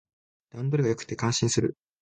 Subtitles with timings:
[0.49, 1.77] 段取りが良くて感心する